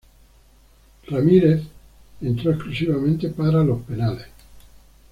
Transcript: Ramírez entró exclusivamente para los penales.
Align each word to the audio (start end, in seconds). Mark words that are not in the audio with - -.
Ramírez 1.05 1.61
entró 2.21 2.49
exclusivamente 2.49 3.29
para 3.29 3.63
los 3.63 3.83
penales. 3.83 4.25